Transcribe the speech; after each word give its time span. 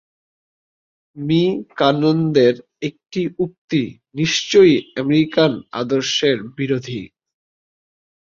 Me 1.17 1.41
কানন্দের 1.77 2.55
একটি 2.81 3.21
উক্তি 3.39 3.83
নিশ্চয়ই 4.15 4.75
আমেরিকান 4.97 5.51
আদর্শের 5.71 6.37
বিরোধী। 6.57 7.01